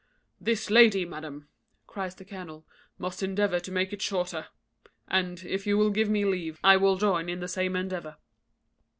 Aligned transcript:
"This 0.39 0.71
lady, 0.71 1.05
madam," 1.05 1.47
cries 1.85 2.15
the 2.15 2.25
colonel, 2.25 2.65
"must 2.97 3.21
endeavour 3.21 3.59
to 3.59 3.71
make 3.71 3.93
it 3.93 4.01
shorter. 4.01 4.47
And, 5.07 5.41
if 5.45 5.67
you 5.67 5.77
will 5.77 5.91
give 5.91 6.09
me 6.09 6.25
leave, 6.25 6.57
I 6.63 6.75
will 6.77 6.97
join 6.97 7.29
in 7.29 7.39
the 7.39 7.47
same 7.47 7.75
endeavour." 7.75 8.17